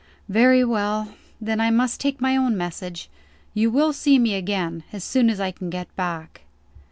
[0.29, 1.13] "Very well.
[1.39, 3.07] Then I must take my own message.
[3.53, 6.41] You will see me again, as soon as I can get back."